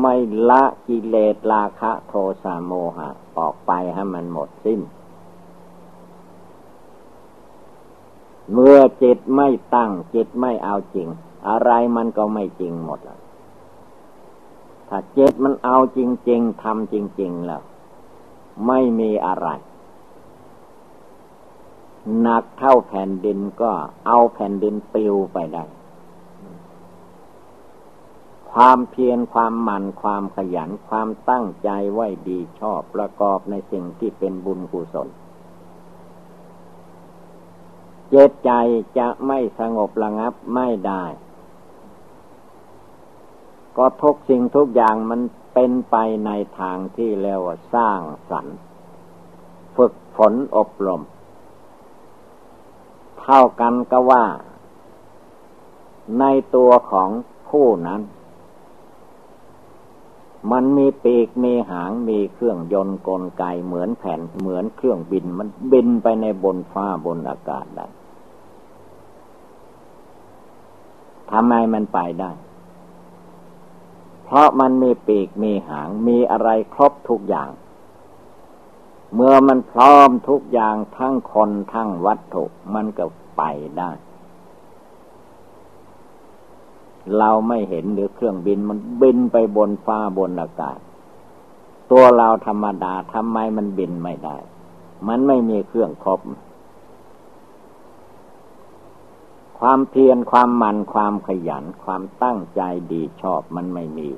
[0.01, 0.15] ไม่
[0.49, 2.13] ละกิเลสราคะโท
[2.43, 4.81] สะโมหะ ออกไปให้มันหมดสิ้น
[8.53, 11.07] เมื่อจิตไม่ตั้งจิตไม่เอาจริง
[11.49, 13.19] อะไรมันก็ไม่จริงหมดแล้ว
[14.89, 17.61] ถ้าจิตมันเอาจริง ๆทำจริง ๆ แล้ว
[18.67, 19.49] ไม่มีอะไร
[22.19, 23.71] หนักเท่าแผ่นดินก็
[24.07, 25.63] เอาแผ่นดินปิวไปได้
[28.51, 35.07] ความเพียรความหมั่นความขยันความตั้งใจไว้ดีชอบประกอบในสิ่งที่เป็นบุญกุศล
[38.09, 38.51] เจตใจ
[38.97, 41.03] จะไม่สงบระงับไม่ได้
[43.77, 45.21] ก็ทุกสิ่งทุกอย่างมัน
[45.53, 48.57] เป็นไปในทางที่เรียกว่าสร้างสรรค์
[49.75, 51.01] ฝึกฝนอบรม
[53.29, 54.25] เท่ากันก็ว่า
[56.19, 57.09] ในตัวของ
[57.49, 58.01] ผู้นั้น
[60.51, 67.87] มันมีปีกมีหางมีเครื่องยนต์กลไกเหมือนแผ่นเหมือนเครื่องบินมันบินไปในบนฟ้าบนอากาศได้
[71.31, 72.31] ทำไมมันไปได้
[74.23, 77.49] เพราะมันมีปีกมีหางมีอะไรครบทุกอย่าง
[79.13, 82.43] เมื่อมันพร้อมทุกอย่างทั้งคนทั้งวัตถุ
[82.73, 83.05] มันก็
[83.37, 83.43] ไป
[83.77, 83.91] ได้
[87.17, 90.79] เราไม่เห็นหรือเครื่องบินมันบินไปบนฟ้าบนอากาศ
[91.91, 94.37] ตัวเราธรรมดาทำไมมันบินไม่ได้
[95.07, 96.21] มันไม่มีเครื่องครบ
[99.59, 104.09] ความเพียรความมันความขยันความตั้งใจดีชอบมันไม่มี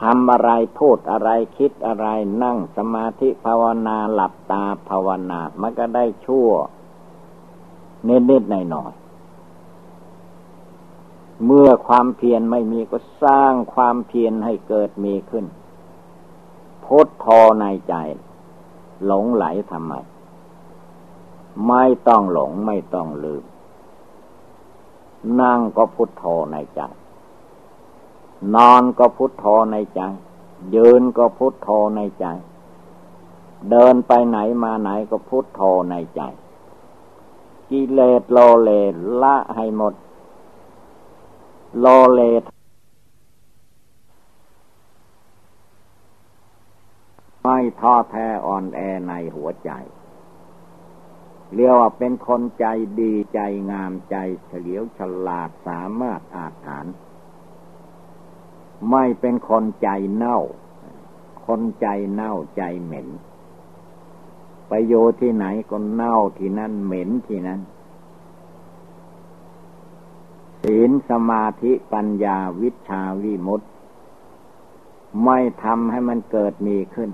[0.00, 2.06] ทำอะไรพูดอะไรคิดอะไร
[2.42, 6.50] นั่งสมาธิภาวนาหลับตาภาวนา มันก็ได้ชั่ว
[8.04, 9.08] เน็ดๆหน่อยๆ
[11.44, 15.44] เมื่อความเพียรไม่มีก็สร้างความเพียรให้เกิดมีขึ้น
[16.84, 17.26] พุทโธ
[17.60, 17.94] ในใจ
[19.04, 19.92] หลงไหลทำไม
[21.68, 23.44] ไม่ต้องหลงไม่ต้องลืม
[25.40, 26.80] นั่งก็พุทโธในใจ
[28.54, 30.00] นอนก็พุทโธในใจ
[30.74, 32.26] ยืนก็พุทโธในใจ
[33.70, 36.22] เดินไปไหนมาไหนก็พุทโธในใจ
[37.70, 38.70] กิเลสโลเล
[39.22, 39.94] ละให้หมด
[41.78, 42.20] โลเล
[47.42, 49.70] ไม่ท้อแท้อ่อนแอในหัวใจ
[51.54, 52.66] เรียกว่าเป็นคนใจ
[53.00, 56.86] ดีใจงามใจเฉลียวฉลาดสามารถอาถาน
[58.90, 60.38] ไม่เป็นคนใจเน่า
[61.46, 63.08] คนใจเน่าใจเหม็น
[64.68, 67.60] ไปโยที่ไหนก็เน่าที่นั่นเหม็นที่นั่น
[70.62, 73.66] ศีลสมาธิปัญญาวิชาวิมุตติ
[75.24, 77.10] ไม่ทำให้มันเกิดมีขึ้น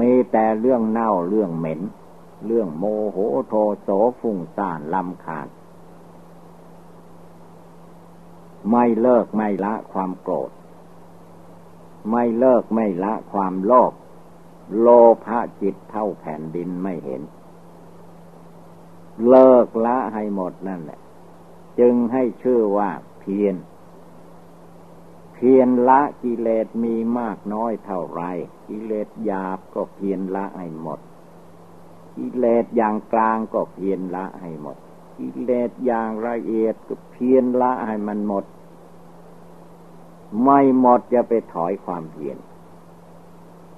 [0.00, 1.80] มีแต่เรื่องเน่าเรื่องเหม็น
[2.46, 3.16] เรื่องโมโห
[3.48, 3.88] โทโส
[4.20, 5.48] ฟุ้งซ่านลำขาด
[8.70, 10.50] ไม่เลิกไม่ละความโกรธ
[12.10, 13.92] ไม่เลิกไม่ละความโลภ
[14.80, 14.88] โล
[15.24, 17.22] ภะจิตเท่าแผ่นดินไม่เห็น
[19.28, 21.00] เลิกละให้หมดนั่นแหละ
[21.78, 23.56] จึงให้ชื่อว่าเพียร
[25.34, 28.22] เพียรละกิเลสมีมากน้อยเท่าไร
[28.68, 31.00] กิเลสหยาบก็เพียรละให้หมด
[32.16, 34.76] กิเลสอย่างกลางก็เพียรละให้หมด
[35.18, 38.44] กิเลสอย่างละเอียดก็เพียรละให้มันหมด
[40.42, 42.36] ไม่หมดจะไปถอยความเพียร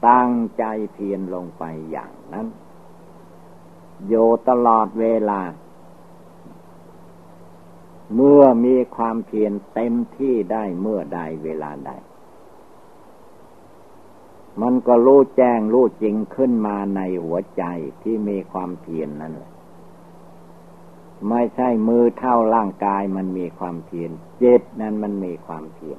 [0.09, 2.47] ตั้งใจเพียรลงไปอย่างนั้น
[4.07, 4.15] โย
[4.49, 5.41] ตลอดเวลา
[8.15, 11.93] เมื่อมีความเพียรเต็มที่ได้เมื่อใดเวลาใด
[14.63, 17.65] มันก็รู้แจ้งรู้จริงขึ้นมาในหัวใจ
[18.03, 19.54] ที่มีความเพียรนนั่นแหละ
[21.29, 25.99] ไม่ใช่มือเท่าร่างกายมันมีความเพียรเจตนั้นมันมีความเพียร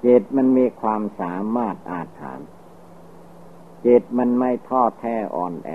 [0.00, 2.48] เจตมันมีความสามารถอาถรรพ์
[3.82, 5.70] เจตมันไม่ท้อแท้อ่อนแอ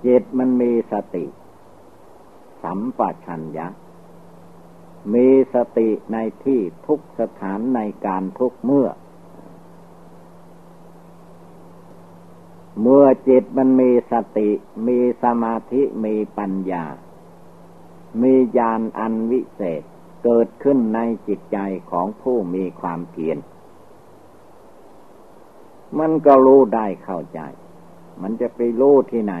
[0.00, 1.26] เจตมันมีสติ
[2.62, 3.66] สัมปชัญญะ
[5.14, 8.88] มีสติในที่ทุกสถานในการทุกเมื่อ
[12.80, 14.50] เมื่อจิตมันมีสติ
[14.86, 16.84] มีสมาธิ มีปัญญา
[18.22, 19.82] มีญาณอันวิเศษ
[20.24, 21.58] เกิดขึ้นในจิตใจ
[21.90, 23.38] ของผู้มีความเพียร
[25.98, 27.40] มันก็รู้ได้เข้าใจ
[28.22, 29.34] มันจะไปรู้ที่ไหน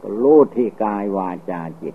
[0.00, 1.94] ก็รู้ที่กายวาจาจิต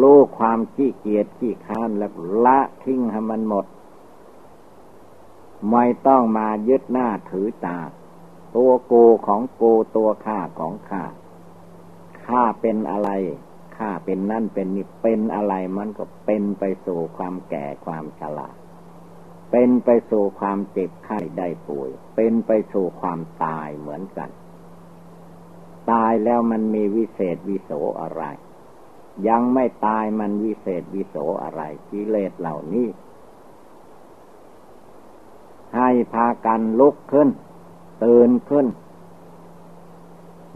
[0.00, 2.12] รู้ความขี้เกียจขี้ค้านแล้ว
[2.44, 3.66] ละทิ้งให้มันหมด
[5.70, 7.78] ไม่ต้องมายึดหน้าถือตา
[8.56, 8.94] ตัวโก
[9.26, 9.62] ของโก
[9.96, 11.04] ตัวข้าของข้า
[12.26, 13.10] ข้าเป็นอะไร
[13.76, 18.50] ข้าเป็นนั่นเป็นนี่เป็นอะไรมันก็เป็นไปสู่ความแก่ความชรา
[19.50, 24.30] เป็นไปสู่ความเจ็บไข้ได้ป่วย เป็นไปสู่ความตายเหมือนกัน
[25.90, 28.22] ตายแล้วมันมีวิเศษวิโสอะไร
[29.28, 32.88] ยังไม่ตายมันวิเศษวิโสอะไรกิเลสเหล่านี้
[35.76, 37.28] ให้พากันลุกขึ้น
[38.04, 38.66] ตื่นขึ้น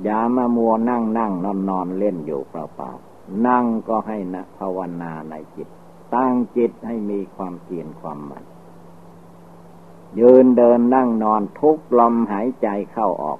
[0.03, 5.69] อย่ามามัวนั่งนั่งนอนนอนเล่นอยู่เปล่าๆนั่งก็ให้นะภาวนาในจิต
[6.15, 8.45] ตั้งจิตให้มีความเพียรความมัน
[10.19, 13.39] ยืนเดินนั่งนอนทุกลมหายใจเข้าออก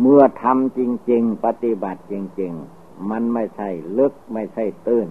[0.00, 5.08] เมื่อทำจริง ๆ ปฏิบัติจริง ๆ มันไม่ใช่ลึกไม่ใช่ตื้น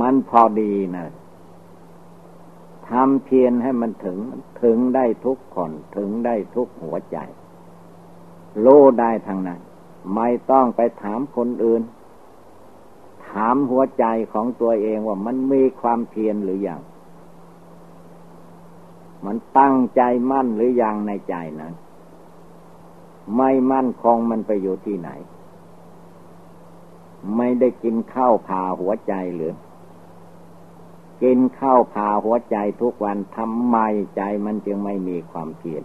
[0.00, 1.06] มันพอดีนะ
[2.88, 4.18] ทำเพียรให้มันถึง
[4.62, 7.18] ถึงได้ทุกคนถึงได้ทุกหัวใจ
[8.60, 8.66] โล
[9.00, 9.60] ได้ทางนั้น
[10.14, 11.82] ไม่ต้องไปถามคนอื่น
[13.28, 16.80] ถามหัวใจของตัวเองว่ามันมีความเพียรหรืออยัง
[19.26, 21.74] มันตั้งใจมั่นหรืออยังในใจนั้น
[23.36, 25.10] ไม่มั่นคงมันไปอยู่ที่ไหน
[27.36, 29.54] ไม่ได้กินข้าวผ่าหัวใจหรือ
[31.22, 33.76] กินข้าวผ่าหัวใจทุกวันทำไม
[34.16, 35.84] ใจมันจึงไม่มีความเพียร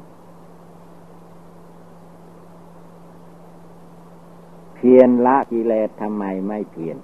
[4.75, 6.97] เพียรละกิเลสทำไมไม่เพียร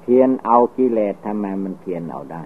[0.00, 2.42] เพียนเอากิเลสทำไมมันเพียนเอาได้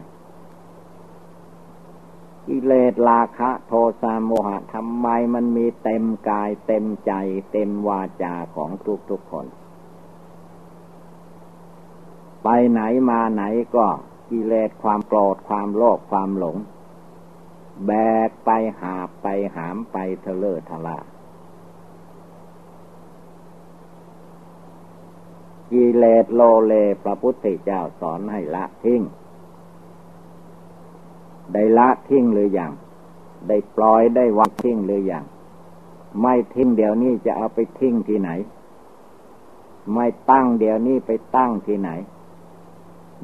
[2.46, 7.12] กิเลสราคะ โทสะโมหะทำไมมันมีเต็มกาย เต็มใจ
[7.52, 9.46] เต็มวาจาของทุกทุกคน
[12.42, 12.80] ไปไหน
[13.10, 13.44] มาไหน
[13.76, 13.86] ก็
[14.30, 16.56] กิเลสความโกรธความโลภความหลง
[17.86, 17.92] แบ
[18.28, 18.50] กไป
[18.80, 19.26] หาไป
[19.56, 20.98] หามไปเทเลอทลา
[25.70, 29.02] กิเลสโลเลพระพุทธเจ้าสอนให้ละทิ้ง
[31.52, 32.72] ได้ละทิ้งหรืออยัง
[33.48, 35.24] ได้ปล่อยได้วางทิ้งหรืออยัง
[36.22, 38.30] ไม่ทิ้งเดี๋ยวนี้จะเอาไปทิ้งที่ไหน
[39.94, 41.90] ไม่ตั้งเดี๋ยวนี้ไปตั้งที่ไหน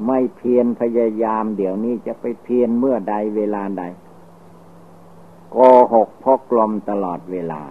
[0.07, 3.83] ไม่เพียรพยายามเดี๋ยวนี้จะไปเพียรเมื่อใดเวลาใด
[5.51, 5.57] โก
[5.93, 7.61] หกพกลมตลอดเวลา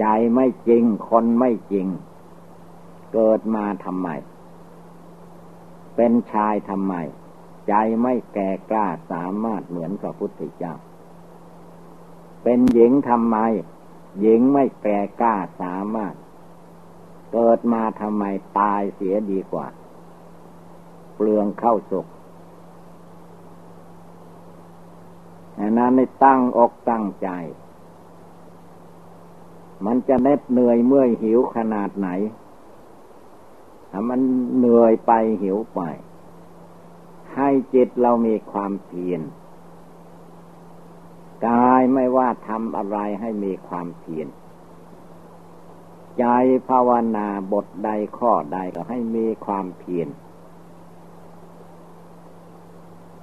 [0.00, 1.86] ใจไม่จริงคนไม่จริง
[3.12, 4.08] เกิดมาทำไม
[5.96, 6.94] เป็นชายทำไม
[7.68, 10.74] ใจไม่แก่กล้าสามารถเหมือนพระพุทธเจ้า
[12.42, 13.36] เป็นหญิงทำไม
[14.20, 16.14] หญิงไม่แก่กล้าสามารถ
[17.32, 18.24] เกิดมาทำไม
[18.58, 19.66] ตายเสียดีกว่า
[21.14, 22.06] เปลืองเข้าสุก
[25.78, 27.28] นั้นในตั้งอกตั้งใจ
[29.86, 32.08] มันจะเน็ดเหนื่อยเมื่อยหิวขนาดไหน
[33.90, 34.20] ถ้ามัน
[34.56, 35.12] เหนื่อยไป
[35.42, 35.80] หิวไป
[37.34, 39.20] ให้จิตเรามีความเพียร
[41.46, 44.28] กายไม่ว่าทำอะไรให้มีความเพียร
[46.18, 46.24] ใจ
[46.68, 50.08] ภาวนาบทใดข้อใดก็ให้มีความเพียร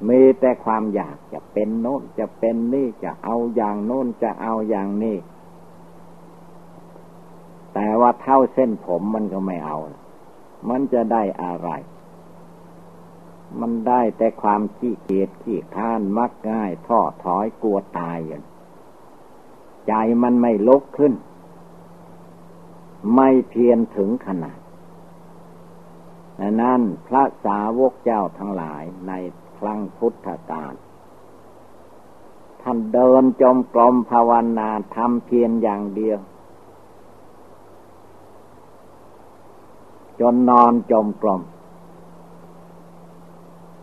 [0.07, 5.17] มีแต่ความอยากจะเป็นโน้นจะเป็นนี่จะเอาอย่างโน้นจะเอาอย่างนี้
[7.73, 9.77] แต่ว่าเท่าเส้นผมมันก็ไม่เอา
[10.69, 11.69] มันจะได้อะไร
[13.59, 18.43] มันได้แต่ความขี้เกียจขี้ค้านมักง่ายท้อถอยกลัวตายอย่าง
[19.87, 19.93] ใจ
[20.23, 21.13] มันไม่ลุกขึ้น
[23.13, 24.59] ไม่เพียรถึงขนาด
[26.61, 29.11] นั้นพระสาวกเจ้าทั้งหลายใน
[29.57, 30.73] ครั้งพุทธกาล
[32.61, 36.19] ท่านเดินจมกรมภาวนาทำเพียรอย่างเดียว
[40.19, 41.41] จนนอนจมกลม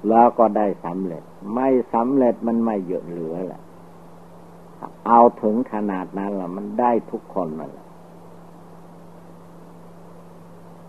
[0.09, 1.23] แล้วก็ได้สำเร็จ
[1.55, 3.63] ไม่สำเร็จมันไม่เยอะเหลือแหละ
[5.07, 7.82] เอาถึงขนาดนั้นละมันได้ทุกคนมาแล้ว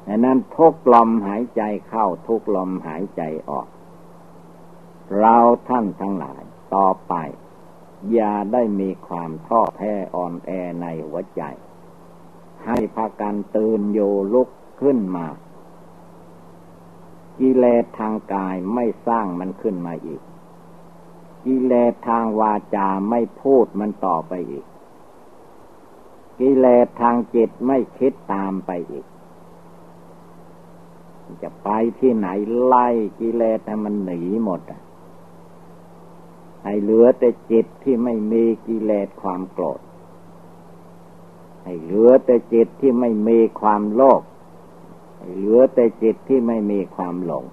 [0.07, 3.67] ดังนั้นทุกลมหายใจเข้าทุกลมหายใจออก
[5.19, 5.37] เรา
[5.67, 6.41] ท่านทั้งหลาย
[6.75, 7.13] ต่อไป
[8.13, 10.49] อย่าได้มีความท้อแท้อ่อนแอ
[10.81, 11.43] ในหัวใจ
[12.65, 13.99] ให้พากันตื่นโย
[14.33, 14.49] ลุก
[14.81, 15.27] ขึ้นมา
[17.39, 20.21] กิเลสทางกายไม่สร้างมันขึ้นมาอีก
[21.45, 24.65] กิเลสทางวาจาไม่พูดมันต่อไปอีก
[26.39, 29.05] กิเลสทางจิตไม่คิดตามไปอีก
[31.41, 31.69] จะไป
[31.99, 32.27] ที่ไหน
[32.63, 32.87] ไล่
[33.19, 34.81] กิเลสมันหนีหมดอะ
[36.63, 39.79] ให้เหลือแต่จิตที่ไม่มีกิเลสความโกรธ
[41.63, 44.21] ให้เหลือแต่จิตที่ไม่มีความโลภ
[45.17, 47.45] ให้เหลือแต่จิตที่ไม่มีความหลง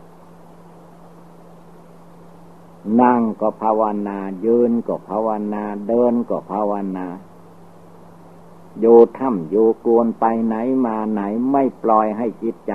[3.01, 7.07] นั่งก็ภาวนา ยืนก็ภาวนา เดินก็ภาวนา
[8.81, 10.57] อยู่ถ้ำอยู่กวนไปไหน
[10.87, 11.23] มาไหน
[11.53, 12.75] ไม่ปล่อยให้จิตใจ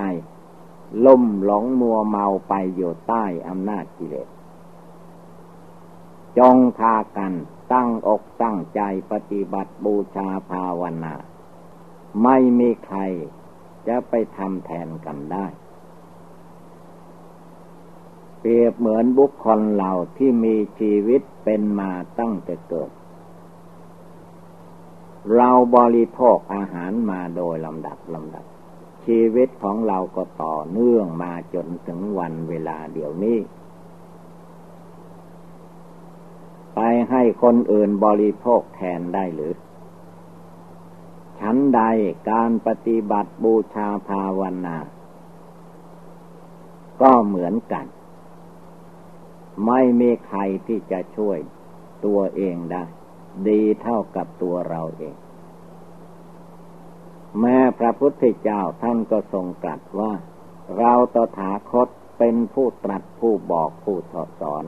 [1.06, 4.28] ล่มหลงมัวเมาไปอยู่ใต้อำนาจกิเลส
[6.38, 7.32] จงพากัน
[7.72, 8.80] ตั้งอกตั้งใจ
[9.12, 11.14] ปฏิบัติบูชาภาวนา
[12.22, 13.00] ไม่มีใคร
[13.88, 15.46] จะไปทำแทนกันได้
[18.40, 22.90] เปรียบเหมือนบุคคลเราที่มีชีวิตเป็นมาตั้งแต่เกิด
[25.34, 28.44] เราบริโภคอาหารมาโดยลำดับลำดับ
[29.06, 33.38] ชีวิตของเราก็ต่อเนื่องมาจนถึงวันเวลาเดี๋ยวนี้
[36.74, 36.80] ไป
[37.10, 39.54] ให้คนอื่นบริโภคแทนได้หรือ
[41.40, 41.80] ฉันใด
[42.30, 44.76] การปฏิบัติบูชาภาวนา
[47.02, 47.86] ก็เหมือนกัน
[49.66, 51.38] ไม่มีใครที่จะช่วย
[52.04, 52.84] ตัวเองได้
[53.48, 55.16] ดีเท่ากับตัวเราเอง
[57.40, 60.12] แม้พระพุทธเจ้าท่านก็ทรงตรัสว่า
[60.78, 64.64] เราตถาคตเป็นผู้ตรัสผู้บอกผู้สอนสอน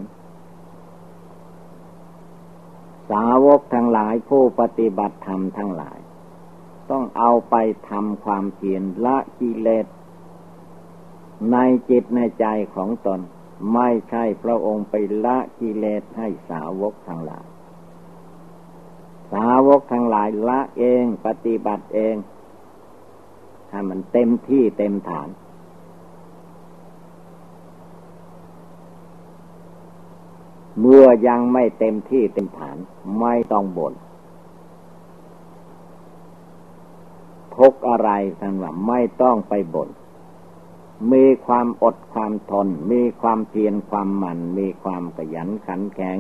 [3.11, 5.99] สาวกทั้งหลายผู้ปฏิบัติธรรมทั้งหลาย
[6.91, 7.55] ต้องเอาไป
[7.91, 9.87] ทำความเพียรละกิเลส
[11.53, 11.57] ใน
[11.91, 13.21] จิตในใจของตน
[13.75, 14.95] ไม่ใช่พระองค์ไป
[15.25, 17.47] ละกิเลสให้สาวกทั้งหลาย
[19.33, 22.15] สาวกทั้งหลายละเองปฏิบัติเอง
[23.71, 25.29] ถ้ามันเต็มที่เต็มฐาน
[30.81, 32.77] เมื่อยังไม่เต็มที่เต็มฐาน
[33.21, 33.95] ไม่ต้องบน่น
[37.57, 38.11] ทุกอะไร
[38.41, 39.89] ท่านว่าไม่ต้องไปบน่น
[41.13, 46.19] มีความอดความทน มีความเพียรความหมั่น มีความขยันขันแข็ง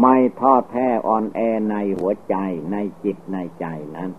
[0.00, 1.40] ไม่ท้อแท้อ่อนแอ
[1.70, 2.34] ในหัวใจ
[2.72, 4.10] ในจิตในใจนั้น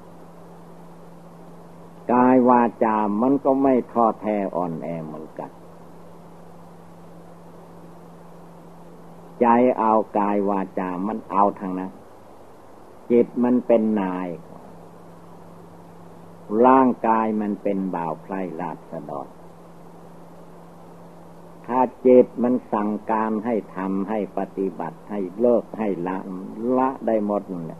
[2.13, 5.51] กายวาจามันก็ไม่ท้อแท้อ่อนแอเหมือนกัน
[9.41, 9.47] ใจ
[9.79, 11.91] เอากายวาจามันเอาทางนั้น
[13.11, 14.27] จิตมันเป็นนาย
[16.65, 19.27] ร่างกายมันเป็นบ่าวไพร่ลาบสะดร
[21.67, 26.17] ถ้าจ็บมันสั่งการให้ทำให้ปฏิบัติให้เลิกให้ละ
[26.77, 27.79] ละได้หมดเลย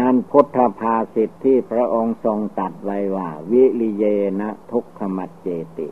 [0.00, 4.04] นั้นพุทธภาสิทธิที่พระองค์ทรงตัดไว้ว่า วิริเย
[4.40, 5.88] นะทุกขมัดเจติ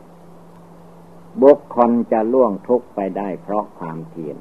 [1.41, 4.37] บุคคลจะล่วงทุกไปได้เพราะความเพียร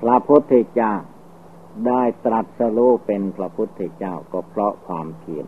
[0.00, 0.94] พระพุทธเจ้า
[1.86, 5.46] ได้ตรัสรู้เป็นพระพุทธเจ้าก็เพราะความเพียร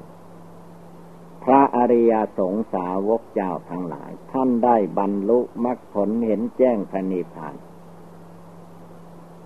[1.45, 7.55] พระอริยสงสาวกเจ้าทั้งหลาย ท่านได้บรรลุมรรคผลเห็นแจ้งพระนิพพาน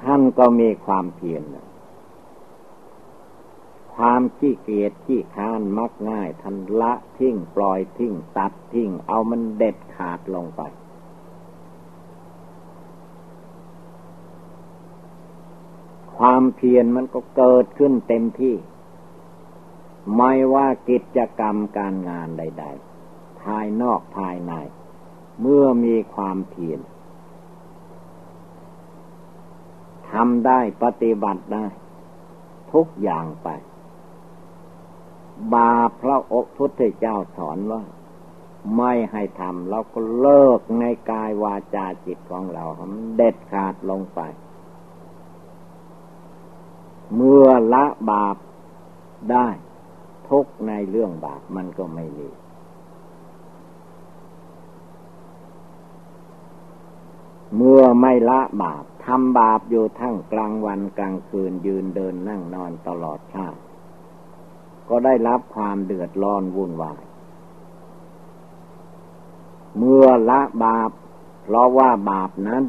[0.02, 1.42] ท่านก็มีความเพียร
[3.94, 10.62] ความขี้เกียจขี้ค้านมักง่ายท่านละทิ้งปล่อยทิ้งตัดทิ้งเอามันเด็ดขาดลงไป
[16.16, 18.56] ความเพียรมันก็เกิดขึ้นเต็มที่
[20.16, 22.64] ไม่ว่ากิจกรรมการงานใด
[23.02, 24.52] ๆ ภายนอกภายใน
[25.40, 26.80] เมื่อมีความเพียร
[30.12, 31.66] ทำได้ปฏิบัติได้
[32.72, 33.48] ทุกอย่างไป
[35.52, 37.82] บาพระอกพุทธเจ้าสอนว่า
[38.76, 42.64] ไม่ให้ทำเราก็เลิกในกายวาจาจิตของเรา
[43.16, 44.20] เด็ดขาดลงไป
[47.14, 48.36] เมื่อละบาป
[49.32, 49.48] ได้
[50.28, 52.28] ทุกในเรื่องบาปมันก็ไม่มี
[57.56, 63.58] เมื่อไม่ละบาป ทำบาปอยู่ทั้งกลางวันกลางคืนยืนเดินนั่งนอนตลอดชาติ
[64.88, 67.02] ก็ได้รับความเดือดร้อนวุ่นวาย
[69.78, 70.90] เมื่อละบาป
[71.42, 72.62] เพราะว่าบาปนั้น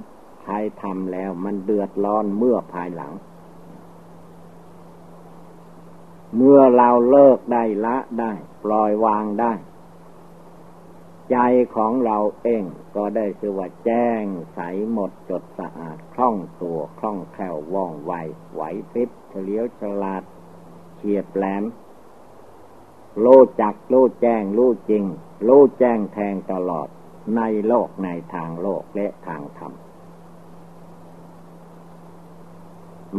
[0.43, 3.13] ใครทำแล้วมันเดือดร้อนเมื่อภายหลัง
[6.37, 8.31] เมื่อเราเลิกได้ละได้
[8.63, 9.53] ปล่อยวางได้
[11.31, 11.37] ใจ
[11.75, 12.63] ของเราเอง
[12.95, 14.23] ก็ได้ชื่อว่าแจ้ง
[14.53, 14.59] ใส
[14.91, 18.13] หมดจดสะอาดคล่องตัวคล่องแคล่วว่องไว
[18.53, 18.61] ไหว
[18.91, 20.23] พริบเฉลียวฉลาด
[20.95, 21.63] เฉียบแหลม
[23.23, 25.03] รู้จักรู้แจ้งรู้จริง
[25.47, 26.87] รู้แจ้งแทงตลอด
[27.35, 29.73] ในโลกในทางโลกและทางธรรม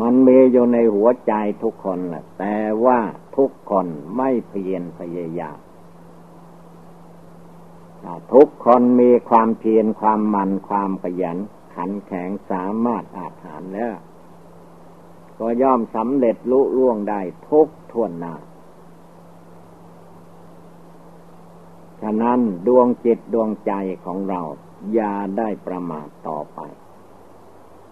[0.00, 1.32] มันมีอยู่ในหัวใจ
[1.62, 3.00] ทุกคนแหละแต่ว่า
[3.36, 3.86] ทุกคน
[4.16, 5.58] ไม่เพียรพยายาม
[8.32, 11.38] ทุกคนมีความเพียรความมันความขยัน
[11.74, 13.96] ขันแข็งสามารถอาจหารแล้ว
[15.38, 18.34] ก็ย่อมสำเร็จลุล่วงได้ทุกทวนหน้า
[22.02, 23.72] ฉะนั้นดวงจิตดวงใจ
[24.04, 24.40] ของเรา
[24.94, 26.60] อย่าได้ประมาทต่อไป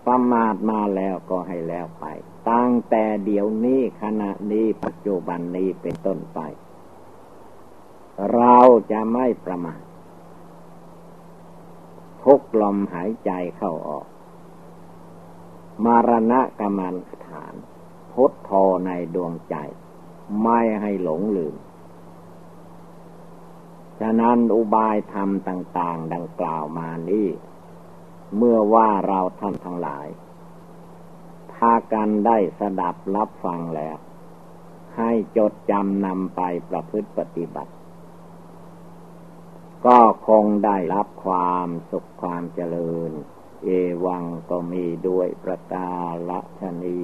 [0.06, 2.04] ประมาทมาแล้วก็ให้แล้วไป
[2.50, 6.40] ตั้งแต่เดี๋ยวนี้ขณะนี้ปัจจุบันนี้เป็นต้นไป
[8.34, 8.56] เรา
[8.92, 9.80] จะไม่ประมาท
[12.22, 14.06] ทุกลมหายใจเข้าออก
[15.84, 16.96] มารณะกรรมัน
[17.26, 17.54] ฐาน
[18.12, 18.50] พุทโธ
[18.86, 19.56] ในดวงใจ
[20.42, 21.54] ไม่ให้หลงลืม
[24.00, 27.28] ฉะนั้นอุบายธรรมต่าง ๆ ดังกล่าวมานี้
[28.36, 30.06] เมื่อว่าเราท่านทั้งหลาย
[31.52, 33.96] พากันได้สดับรับฟังแล้ว
[34.96, 37.72] ให้จดจำนำไปประพฤติปฏิบัติ
[39.86, 43.10] ก็คงได้รับความสุขความเจริญ
[43.64, 43.68] เอ
[44.04, 45.90] วังก็มีด้วยประกา
[46.28, 47.02] ละชนี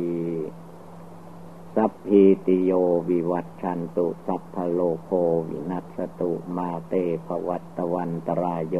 [1.74, 2.72] สัพพีติโย
[3.08, 5.10] วิวัตชันตุสัพพโลโค
[5.48, 6.94] วินัสตุมาเต
[7.26, 8.76] ภวัตวันตรายโย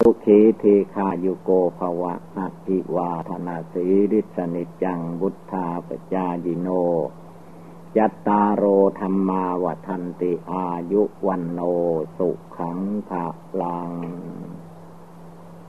[0.00, 6.68] สุขีทีคายุโกภวะอัติวาธนาสีริสนิจังบุทธาปจายิโน
[7.98, 8.64] ยัตตาโร
[9.00, 11.60] ธรรมาวัทันติอายุวันโน
[12.16, 12.78] สุขัง
[13.08, 13.26] ภา
[13.60, 13.90] ลัง